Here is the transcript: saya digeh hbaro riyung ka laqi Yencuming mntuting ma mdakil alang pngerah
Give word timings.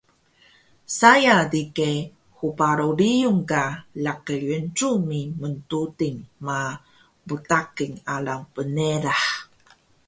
saya 0.99 1.35
digeh 1.53 1.99
hbaro 2.39 2.89
riyung 3.01 3.41
ka 3.51 3.63
laqi 4.05 4.35
Yencuming 4.51 5.31
mntuting 5.41 6.17
ma 6.45 6.59
mdakil 7.27 7.91
alang 8.15 8.43
pngerah 8.53 9.25